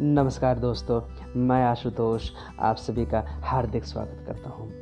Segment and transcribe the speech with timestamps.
[0.00, 1.00] नमस्कार दोस्तों,
[1.36, 2.30] मैं आशुतोष,
[2.60, 4.72] आप सभी का हार्दिक स्वागत करता हूँ।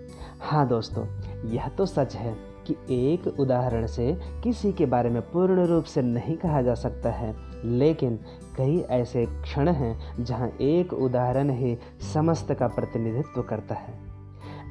[0.40, 1.06] हाँ दोस्तों,
[1.50, 2.34] यह तो सच है
[2.66, 7.10] कि एक उदाहरण से किसी के बारे में पूर्ण रूप से नहीं कहा जा सकता
[7.10, 7.34] है,
[7.64, 8.18] लेकिन
[8.56, 11.78] कई ऐसे क्षण हैं जहाँ एक उदाहरण ही
[12.14, 13.98] समस्त का प्रतिनिधित्व करता है।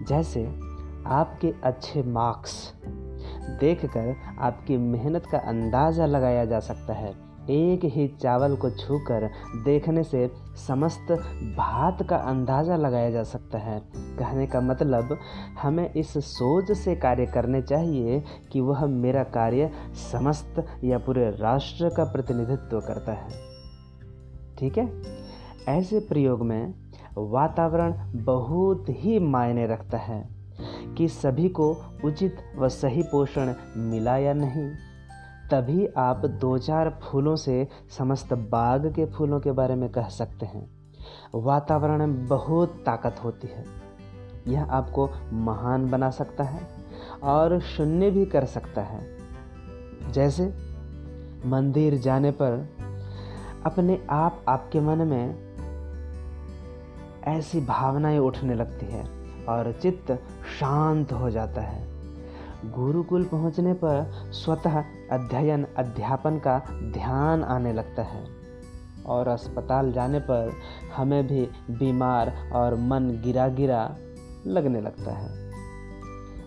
[0.07, 0.45] जैसे,
[1.07, 2.73] आपके अच्छे मार्क्स
[3.59, 10.03] देखकर आपकी मेहनत का अंदाज़ा लगाया जा सकता है एक ही चावल को छूकर देखने
[10.03, 10.31] से
[10.67, 11.11] समस्त
[11.57, 15.17] भात का अंदाज़ा लगाया जा सकता है। कहने का मतलब
[15.61, 19.71] हमें इस सोच से कार्य करने चाहिए कि वह मेरा कार्य
[20.11, 23.29] समस्त या पूरे राष्ट्र का प्रतिनिधित्व करता है।
[24.59, 25.01] ठीक है?
[25.67, 26.73] ऐसे प्रयोग में
[27.17, 30.29] वातावरण बहुत ही मायने रखता है
[30.97, 34.71] कि सभी को उचित व सही पोषण मिला या नहीं।
[35.55, 40.45] तभी आप दो चार फूलों से समस्त बाग के फूलों के बारे में कह सकते
[40.45, 40.69] हैं।
[41.35, 43.65] वातावरण में बहुत ताकत होती है।
[44.47, 46.67] यह आपको महान बना सकता है
[47.23, 49.17] और शून्य भी कर सकता है।
[50.11, 50.53] जैसे,
[51.45, 52.69] मंदिर जाने पर
[53.65, 55.35] अपने आप आपके मन में
[57.23, 59.05] ऐसी भावनाएँ उठने लगती है
[59.45, 60.11] और चित्त
[60.59, 61.94] शांत हो जाता है।
[62.71, 68.25] गुरुकुल पहुँचने पर स्वतः अध्ययन, अध्यापन का ध्यान आने लगता है।
[69.05, 70.51] और अस्पताल जाने पर
[70.95, 73.95] हमें भी बीमार और मन गिरा गिरा
[74.47, 75.51] लगने लगता है।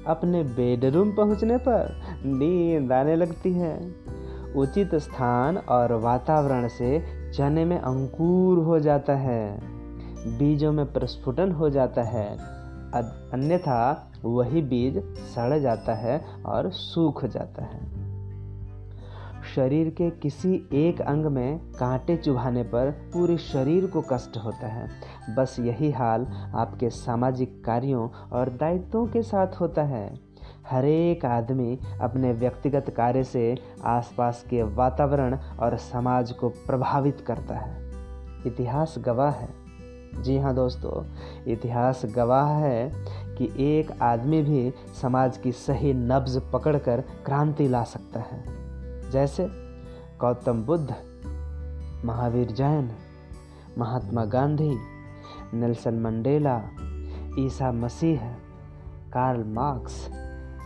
[0.06, 3.94] अपने बेडरूम पहुँचने पर नींद आने लगती है।
[4.56, 9.61] उचित स्थान और वातावरण से चने में अंकुर हो जाता है।
[10.39, 12.58] बीजों में प्रस्फुटन हो जाता है।
[12.94, 18.08] अन्यथा वही बीज सड़ जाता है और सूख जाता है।
[19.55, 24.89] शरीर के किसी एक अंग में कांटे चुभाने पर पूरे शरीर को कष्ट होता है।
[25.34, 30.20] बस यही हाल आपके सामाजिक कार्यों और दायित्वों के साथ होता है।
[30.70, 37.55] हर एक आदमी अपने व्यक्तिगत कार्य से आसपास के वातावरण और समाज को प्रभावित करता
[37.55, 37.90] है।
[38.46, 39.67] इतिहास गवाह है।
[40.17, 41.05] जी हाँ दोस्तों,
[41.52, 42.91] इतिहास गवाह है
[43.39, 49.48] कि एक आदमी भी समाज की सही नब्ज पकड़कर क्रांति ला सकता है। जैसे
[50.20, 50.95] गौतम बुद्ध,
[52.05, 52.91] महावीर जैन,
[53.79, 54.77] महात्मा गांधी,
[55.55, 56.61] नेल्सन मंडेला,
[57.39, 58.27] ईसा मसीह,
[59.13, 60.08] कार्ल मार्क्स,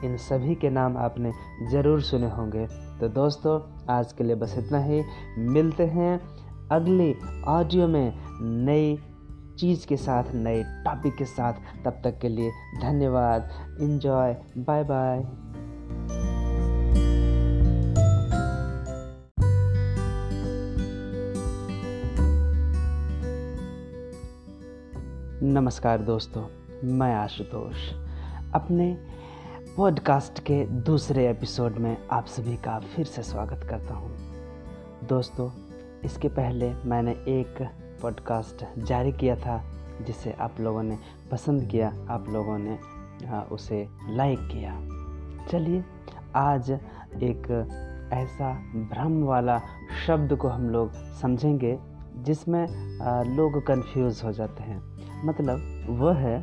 [0.04, 1.32] इन सभी के नाम आपने
[1.70, 2.66] ज़रूर सुने होंगे।
[3.00, 3.60] तो दोस्तों,
[3.90, 5.02] आज के लिए बस इतना ही।
[5.38, 6.20] मिलते हैं
[6.68, 7.14] अगली
[7.46, 8.98] ऑडियो में नई
[9.62, 11.52] चीज़ के साथ, नए टॉपिक के साथ।
[11.84, 12.50] तब तक के लिए
[12.82, 13.48] धन्यवाद।
[13.80, 15.18] इन्जॉय बाय बाय
[25.42, 26.46] नमस्कार दोस्तों,
[26.84, 27.92] मैं आशुतोष।
[28.54, 28.98] अपने
[29.76, 34.16] पॉडकास्ट के दूसरे एपिसोड में आप सभी का फिर से स्वागत करता हूँ।
[35.08, 35.50] दोस्तों,
[36.04, 39.62] इसके पहले मैंने एक पॉडकास्ट जारी किया था,
[40.06, 40.98] जिसे आप लोगों ने
[41.32, 42.78] पसंद किया, आप लोगों ने
[43.52, 44.72] उसे लाइक किया।
[45.48, 45.84] चलिए,
[46.36, 46.70] आज
[47.22, 47.68] एक
[48.12, 49.60] ऐसा भ्रम वाला
[50.06, 51.78] शब्द को हम लोग समझेंगे,
[52.16, 52.66] जिसमें
[53.36, 54.80] लोग कंफ्यूज हो जाते हैं।
[55.24, 56.42] मतलब वह है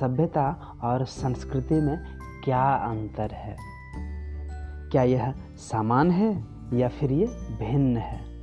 [0.00, 1.98] सभ्यता और संस्कृति में
[2.44, 3.56] क्या अंतर है?
[4.90, 7.26] क्या यह समान है या फिर ये
[7.58, 8.35] भिन्न है?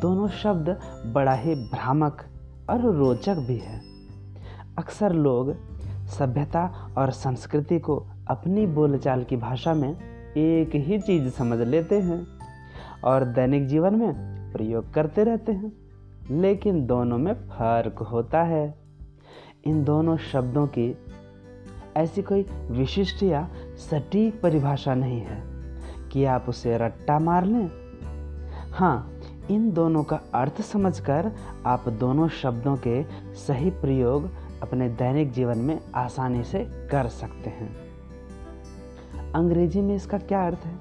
[0.00, 0.80] दोनों शब्द
[1.12, 2.24] बड़ा ही भ्रामक
[2.70, 3.80] और रोचक भी है।
[4.78, 5.56] अक्सर लोग
[6.06, 9.96] सभ्यता और संस्कृति को अपनी बोलचाल की भाषा में
[10.36, 12.26] एक ही चीज़ समझ लेते हैं
[13.04, 14.12] और दैनिक जीवन में
[14.52, 15.72] प्रयोग करते रहते हैं।
[16.30, 18.78] लेकिन दोनों में फ़र्क होता है।
[19.64, 20.98] इन दोनों शब्दों की
[21.96, 23.48] ऐसी कोई विशिष्ट या
[23.90, 25.42] सटीक परिभाषा नहीं है
[26.08, 27.70] कि आप उसे रट्टा मार लें।
[28.72, 29.13] हाँ
[29.50, 31.32] इन दोनों का अर्थ समझकर
[31.66, 33.04] आप दोनों शब्दों के
[33.34, 34.30] सही प्रयोग
[34.62, 37.84] अपने दैनिक जीवन में आसानी से कर सकते हैं।
[39.32, 40.78] अंग्रेज़ी में इसका क्या अर्थ है?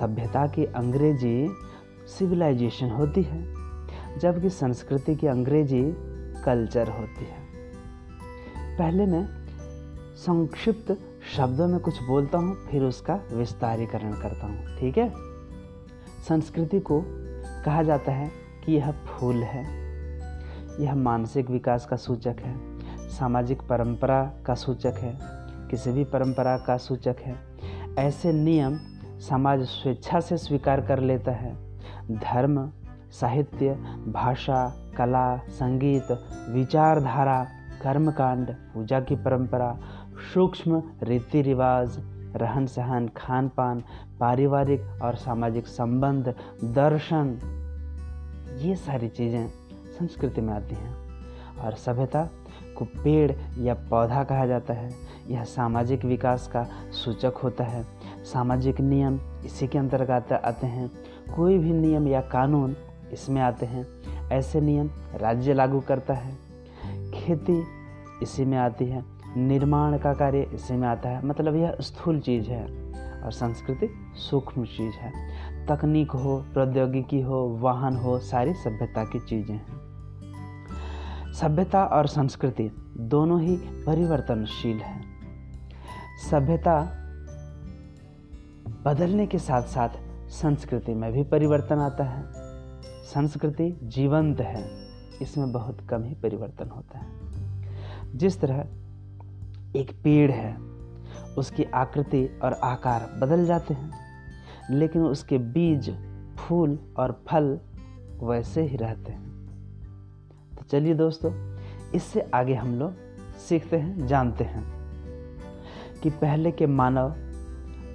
[0.00, 1.48] सभ्यता की अंग्रेज़ी
[2.18, 3.54] सिविलाइजेशन होती है,
[4.18, 5.82] जबकि संस्कृति की अंग्रेज़ी
[6.44, 7.48] कल्चर होती है।
[8.78, 9.28] पहले मैं
[10.16, 10.98] संक्षिप्त
[11.36, 15.12] शब्दों में कुछ बोलता हूँ, फिर उसका विस्तारीकरण करता हूँ, ठीक है?
[16.28, 17.04] संस्कृति को
[17.64, 18.30] कहा जाता है
[18.64, 19.64] कि यह फूल है।
[20.84, 22.78] यह मानसिक विकास का सूचक है।
[23.08, 25.18] सामाजिक परंपरा का सूचक है।
[25.70, 27.36] किसी भी परंपरा का सूचक है।
[27.98, 28.78] ऐसे नियम
[29.18, 31.78] समाज स्वेच्छा से स्वीकार कर लेता है।
[32.10, 32.72] धर्म,
[33.10, 33.70] साहित्य,
[34.08, 36.06] भाषा, कला, संगीत,
[36.50, 37.46] विचारधारा,
[37.82, 39.78] कर्मकांड, पूजा की परंपरा,
[40.34, 41.96] सूक्ष्म रीति रिवाज
[42.36, 43.82] रहन सहन खान पान
[44.20, 46.34] पारिवारिक और सामाजिक संबंध,
[46.64, 47.38] दर्शन,
[48.58, 49.48] ये सारी चीज़ें
[49.98, 51.08] संस्कृति में आती हैं।
[51.64, 52.28] और सभ्यता
[52.78, 54.90] को पेड़ या पौधा कहा जाता है।
[55.28, 57.84] यह सामाजिक विकास का सूचक होता है।
[58.24, 60.90] सामाजिक नियम इसी के अंतर्गत आते हैं।
[61.36, 62.76] कोई भी नियम या कानून
[63.12, 63.86] इसमें आते हैं।
[64.30, 66.36] ऐसे नियम राज्य लागू करता है।
[67.10, 67.64] खेती
[68.22, 69.04] इसी में आती है।
[69.36, 72.87] निर्माण का कार्य इसी में आता है। मतलब यह स्थूल चीज़ है।
[73.24, 75.12] और संस्कृति सूक्ष्म चीज़ है।
[75.66, 79.88] तकनीक हो, प्रौद्योगिकी हो, वाहन हो, सारी सभ्यता की चीज़ें हैं।
[81.32, 85.00] सभ्यता और संस्कृति दोनों ही परिवर्तनशील है।
[86.30, 86.94] सभ्यता
[88.84, 89.88] बदलने के साथ साथ
[90.28, 92.24] संस्कृति में भी परिवर्तन आता है।
[93.04, 94.70] संस्कृति जीवंत है,
[95.22, 97.06] इसमें बहुत कम ही परिवर्तन होता है।
[98.14, 98.66] जिस तरह
[99.76, 100.77] एक पेड़ है
[101.38, 103.90] उसकी आकृति और आकार बदल जाते हैं,
[104.70, 105.90] लेकिन उसके बीज,
[106.38, 107.58] फूल और फल
[108.22, 109.26] वैसे ही रहते हैं।
[110.56, 111.32] तो चलिए दोस्तों,
[111.94, 112.94] इससे आगे हम लोग
[113.38, 114.64] सीखते हैं, जानते हैं
[116.02, 117.14] कि पहले के मानव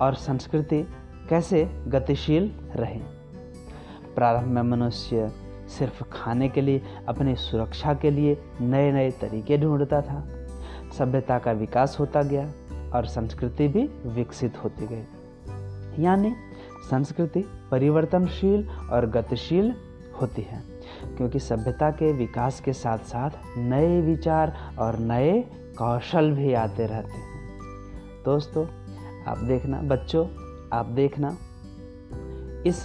[0.02, 0.88] और संस्कृति
[1.30, 3.00] कैसे गतिशील रहे।
[4.16, 5.32] प्रारंभ में मनुष्य
[5.68, 10.26] सिर्फ़ खाने के लिए, अपनी सुरक्षा के लिए नए नए तरीके ढूंढता था।
[10.98, 12.52] सभ्यता का विकास होता गया।
[12.96, 16.34] और संस्कृति भी विकसित होती गई। यानी
[16.90, 19.74] संस्कृति परिवर्तनशील और गतिशील
[20.22, 20.62] होती है,
[21.18, 25.42] क्योंकि सभ्यता के विकास के साथ साथ नए विचार और नए
[25.78, 28.66] कौशल भी आते रहते हैं। दोस्तों,
[29.28, 30.26] आप देखना, बच्चों,
[30.74, 31.38] आप देखना,
[32.68, 32.84] इस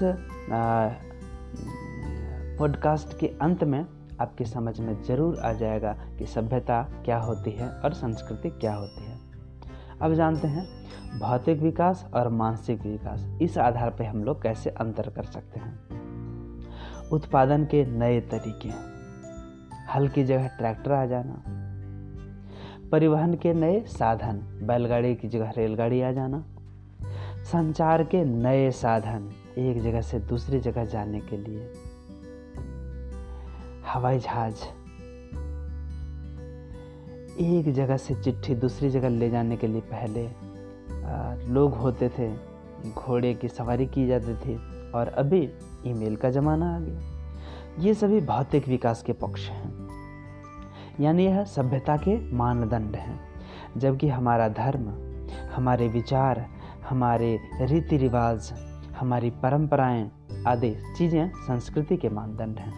[2.58, 3.84] पॉडकास्ट के अंत में
[4.20, 9.05] आपकी समझ में ज़रूर आ जाएगा कि सभ्यता क्या होती है और संस्कृति क्या होती
[9.05, 9.07] है।
[10.03, 10.69] अब जानते हैं,
[11.19, 15.89] भौतिक विकास और मानसिक विकास, इस आधार पर हम लोग कैसे अंतर कर सकते हैं?
[17.12, 18.69] उत्पादन के नए तरीके
[19.93, 21.43] हल की जगह ट्रैक्टर आ जाना।
[22.93, 26.44] परिवहन के नए साधन, बैलगाड़ी की जगह रेलगाड़ी आ जाना।
[27.44, 31.73] संचार के नए साधन, एक जगह से दूसरी जगह जाने के लिए।
[33.87, 34.55] हवाई जहाज़
[37.40, 40.29] एक जगह से चिट्ठी दूसरी जगह ले जाने के लिए पहले
[41.52, 42.35] लोग होते थे,
[42.90, 44.56] घोड़े की सवारी की जाती थी
[44.90, 45.52] और अभी
[45.87, 47.00] ईमेल का ज़माना आ गया।
[47.79, 49.88] ये सभी भौतिक विकास के पक्ष हैं।
[51.00, 53.20] यानी यह सभ्यता के मानदंड हैं।
[53.76, 54.88] जबकि हमारा धर्म,
[55.56, 56.46] हमारे विचार,
[56.88, 58.52] हमारे रीति रिवाज
[58.99, 60.11] हमारी परंपराएँ
[60.46, 62.75] आदि चीज़ें संस्कृति के मानदंड हैं।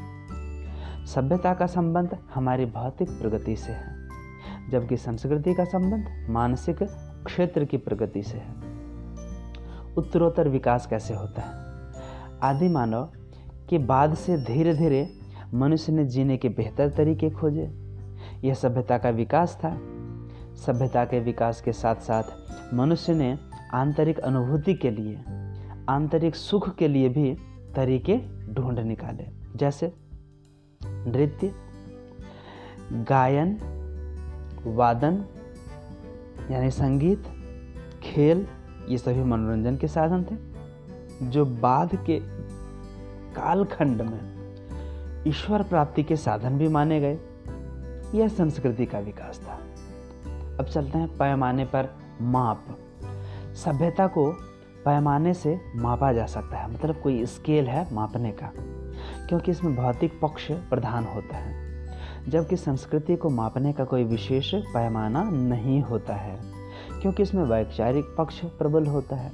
[1.07, 4.00] सभ्यता का संबंध हमारी भौतिक प्रगति से है।
[4.71, 6.77] जबकि संस्कृति का संबंध मानसिक
[7.27, 8.55] क्षेत्र की प्रगति से है।
[9.97, 11.71] उत्तरोत्तर विकास कैसे होता है?
[12.43, 13.13] आदि मानव
[13.71, 15.09] के बाद से धीरे धीरे
[15.55, 17.71] मनुष्य ने जीने के बेहतर तरीके खोजे।
[18.45, 19.79] यह सभ्यता का विकास था।
[20.55, 22.23] सभ्यता के विकास के साथ साथ
[22.75, 23.39] मनुष्य ने
[23.75, 25.17] आंतरिक अनुभूति के लिए,
[25.89, 27.37] आंतरिक सुख के लिए भी
[27.77, 28.17] तरीके
[28.55, 29.95] ढूंढ निकाले। जैसे
[30.85, 31.55] नृत्य,
[32.93, 33.59] गायन
[34.67, 35.25] वादन,
[36.51, 37.25] यानी संगीत,
[38.03, 38.47] खेल,
[38.89, 40.51] ये सभी मनोरंजन के साधन थे,
[41.27, 42.21] जो बाद के
[43.35, 44.41] कालखंड में
[45.27, 47.19] ईश्वर प्राप्ति के साधन भी माने गए।
[48.15, 49.55] यह संस्कृति का विकास था।
[50.61, 51.89] अब चलते हैं पैमाने पर
[52.21, 52.65] माप।
[53.55, 54.33] सभ्यता को
[54.85, 58.53] पैमाने से मापा जा सकता है। मतलब कोई स्केल है मापने का,
[59.29, 61.70] क्योंकि इसमें भौतिक पक्ष प्रधान होता है।
[62.29, 66.39] जबकि संस्कृति को मापने का कोई विशेष पैमाना नहीं होता है,
[67.01, 69.31] क्योंकि इसमें वैचारिक पक्ष प्रबल होता है।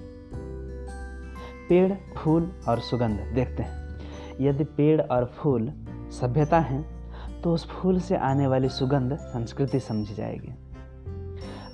[1.68, 3.84] पेड़, फूल और सुगंध, देखते हैं।
[4.40, 5.72] यदि पेड़ और फूल
[6.12, 6.84] सभ्यता हैं
[7.42, 10.54] तो उस फूल से आने वाली सुगंध संस्कृति समझी जाएगी।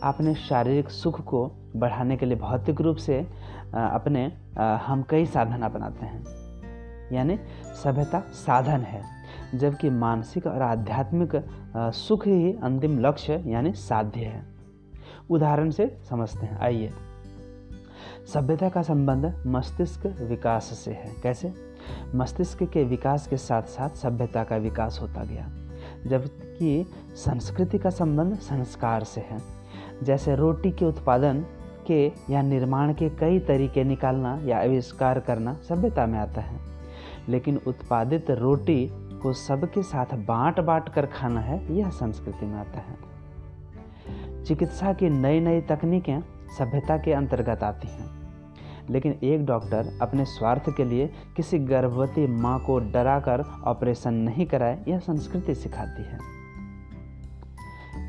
[0.02, 3.20] अपने शारीरिक सुख को बढ़ाने के लिए भौतिक रूप से
[3.72, 4.24] अपने
[4.84, 6.24] हम कई साधन अपनाते हैं।
[7.12, 7.38] यानी
[7.84, 9.02] सभ्यता साधन है।
[9.54, 11.44] जबकि मानसिक और आध्यात्मिक
[11.76, 14.42] सुख ही अंतिम लक्ष्य, यानी साध्य है।
[15.30, 16.90] उदाहरण से समझते हैं। आइए।
[18.34, 21.54] सभ्यता का संबंध मस्तिष्क विकास से है। कैसे?
[22.14, 25.48] मस्तिष्क के विकास के साथ साथ सभ्यता का विकास होता गया,
[26.06, 29.38] जबकि संस्कृति का संबंध संस्कार से है।
[30.02, 31.44] जैसे रोटी के उत्पादन
[31.86, 36.60] के या निर्माण के कई तरीके निकालना या आविष्कार करना सभ्यता में आता है।
[37.28, 42.80] लेकिन उत्पादित रोटी को सबके साथ बांट बांट कर खाना है, यह संस्कृति में आता
[42.80, 46.20] है। चिकित्सा की नई नई तकनीकें
[46.58, 48.10] सभ्यता के अंतर्गत आती हैं।
[48.90, 54.84] लेकिन एक डॉक्टर अपने स्वार्थ के लिए किसी गर्भवती माँ को डराकर ऑपरेशन नहीं कराए,
[54.88, 56.18] यह संस्कृति सिखाती है।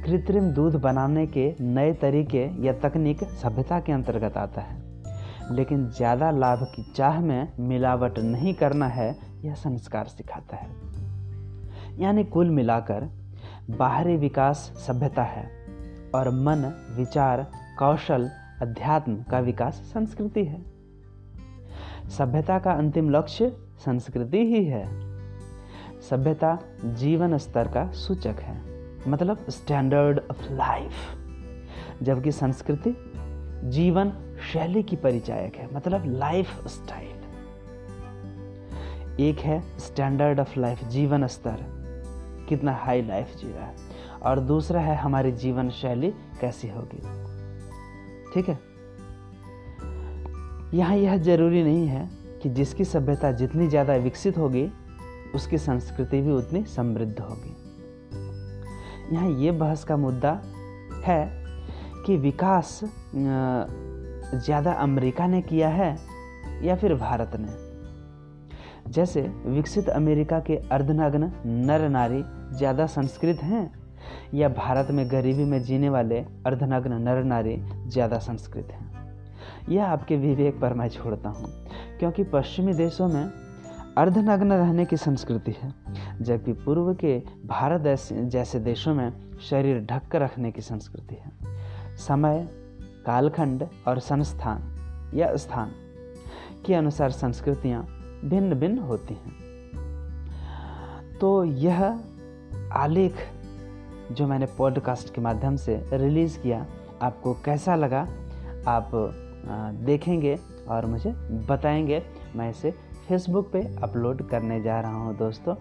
[0.04, 4.82] कृत्रिम दूध बनाने के नए तरीके या तकनीक सभ्यता के अंतर्गत आता है।
[5.52, 9.16] लेकिन ज़्यादा लाभ की चाह में मिलावट नहीं करना है,
[9.46, 10.70] यह संस्कार सिखाता है।
[12.00, 13.10] यानी कुल मिलाकर
[13.70, 15.46] बाहरी विकास सभ्यता है
[16.16, 18.30] और मन, विचार, कौशल,
[18.62, 20.62] अध्यात्म का विकास संस्कृति है।
[22.10, 24.86] सभ्यता का अंतिम लक्ष्य संस्कृति ही है।
[26.02, 28.62] सभ्यता जीवन स्तर का सूचक है
[29.10, 30.92] मतलब स्टैंडर्ड ऑफ़ लाइफ
[32.02, 32.96] जबकि संस्कृति
[33.64, 34.14] जीवन
[34.54, 37.14] शैली की परिचायक है मतलब लाइफ स्टाइल
[39.20, 41.73] एक है स्टैंडर्ड ऑफ़ लाइफ जीवन स्तर।
[42.50, 43.76] कितना हाई लाइफ जी रहा है।
[44.24, 46.10] और दूसरा है हमारी जीवन शैली
[46.42, 47.00] कैसी होगी।
[48.34, 48.60] ठीक है?
[50.74, 52.10] यहाँ यह ज़रूरी नहीं है
[52.44, 54.70] कि जिसकी सभ्यता जितनी ज़्यादा विकसित होगी,
[55.36, 57.56] उसकी संस्कृति भी उतनी समृद्ध होगी।
[59.16, 60.32] यहाँ ये बहस का मुद्दा
[61.06, 61.44] है
[62.06, 62.80] कि विकास
[64.36, 65.98] ज़्यादा अमेरिका ने किया है
[66.64, 67.73] या फिर भारत ने?
[68.88, 72.24] जैसे विकसित अमेरिका के अर्धनग्न नर नारी
[72.58, 73.72] ज़्यादा संस्कृत हैं,
[74.34, 77.56] या भारत में गरीबी में जीने वाले अर्धनग्न नर नारी
[77.88, 78.92] ज़्यादा संस्कृत हैं।
[79.70, 81.50] यह आपके विवेक पर मैं छोड़ता हूँ,
[82.00, 83.24] क्योंकि पश्चिमी देशों में
[83.98, 85.74] अर्धनग्न रहने की संस्कृति है,
[86.22, 89.12] जबकि पूर्व के भारत जैसे देशों में
[89.42, 91.32] शरीर ढक कर रखने की संस्कृति है।
[91.98, 92.48] समय,
[93.06, 95.72] कालखंड और संस्थान या स्थान
[96.66, 97.86] के अनुसार संस्कृतियाँ
[98.24, 99.32] भिन्न भिन्न होती हैं।
[101.22, 102.00] तो यह
[102.74, 103.16] आलेख
[104.12, 106.66] जो मैंने पॉडकास्ट के माध्यम से रिलीज़ किया,
[107.02, 108.08] आपको कैसा लगा,
[108.68, 108.92] आप
[109.86, 110.38] देखेंगे
[110.70, 111.12] और मुझे
[111.50, 112.04] बताएँगे।
[112.36, 112.72] मैं इसे
[113.08, 115.56] फेसबुक पे अपलोड करने जा रहा हूँ दोस्तों।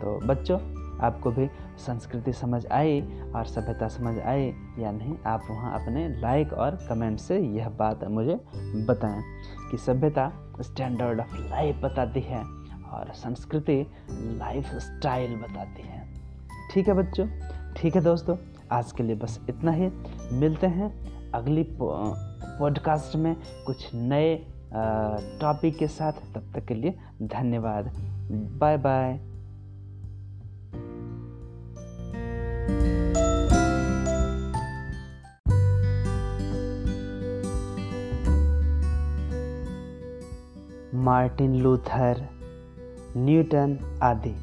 [0.00, 0.58] तो बच्चों,
[1.00, 1.48] आपको भी
[1.78, 3.00] संस्कृति समझ आई
[3.36, 8.04] और सभ्यता समझ आई या नहीं, आप वहाँ अपने लाइक और कमेंट से यह बात
[8.04, 8.40] मुझे
[8.88, 9.22] बताएँ
[9.70, 12.42] कि सभ्यता स्टैंडर्ड ऑफ़ लाइफ बताती है
[12.92, 16.06] और संस्कृति लाइफ स्टाइल बताती है।
[16.72, 17.26] ठीक है बच्चों?
[17.76, 18.36] ठीक है दोस्तों,
[18.72, 19.90] आज के लिए बस इतना ही।
[20.32, 20.90] मिलते हैं
[21.32, 23.36] अगली पॉडकास्ट में
[23.66, 24.36] कुछ नए
[25.40, 27.92] टॉपिक के साथ। तब तक के लिए धन्यवाद।
[28.60, 29.35] Bye bye
[41.06, 42.28] Martin Luther,
[43.16, 44.34] Newton आदि।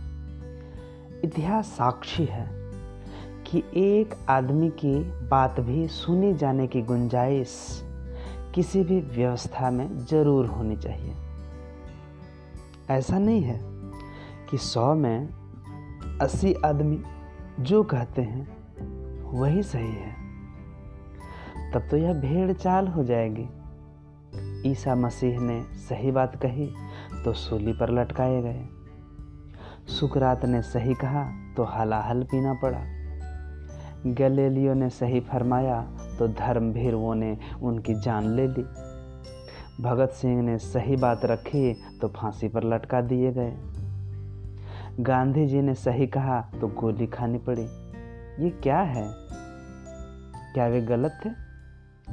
[1.24, 2.48] इतिहास साक्षी है
[3.48, 4.96] कि एक आदमी की
[5.28, 7.84] बात भी सुनी जाने की गुंजाइश
[8.56, 11.14] किसी भी व्यवस्था में ज़रूर होनी चाहिए।
[12.90, 13.60] ऐसा नहीं है
[14.50, 15.30] कि सौ में
[16.22, 17.04] अस्सी आदमी
[17.60, 18.48] जो कहते हैं,
[19.40, 20.14] वही सही है।
[21.74, 23.48] तब तो यह भेड़ चाल हो जाएगी।
[24.66, 26.74] ईसा मसीह ने सही बात कही
[27.26, 28.66] तो सूली पर लटकाए गए।
[29.88, 32.80] सुकरात ने सही कहा तो हलाहल पीना पड़ा।
[34.06, 35.82] गलेलियो ने सही फरमाया
[36.20, 38.66] तो धर्म धर्मभीरुओं ने उनकी जान ले ली।
[39.84, 43.54] भगत सिंह ने सही बात रखी तो फांसी पर लटका दिए गए।
[45.00, 47.64] गांधी जी ने सही कहा तो गोली खानी पड़ी।
[48.44, 49.08] ये क्या है?
[50.54, 51.30] क्या वे गलत थे?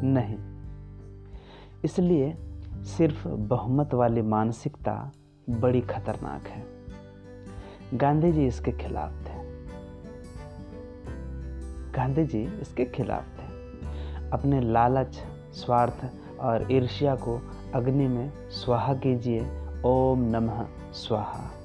[0.02, 0.59] नहीं।
[1.84, 2.36] इसलिए
[2.72, 5.12] सिर्फ़ बहुमत वाली मानसिकता
[5.50, 6.66] बड़ी खतरनाक है।
[7.94, 9.50] गांधी जी इसके खिलाफ थे।
[11.92, 13.50] गांधी जी इसके खिलाफ थे।
[14.30, 15.18] अपने लालच,
[15.52, 16.10] स्वार्थ
[16.40, 17.40] और ईर्ष्या को
[17.74, 19.40] अग्नि में स्वाहा कीजिए।
[19.84, 21.59] ओम नमः स्वाहा।